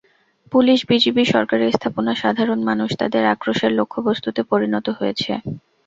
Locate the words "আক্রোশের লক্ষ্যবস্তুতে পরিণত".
3.33-4.87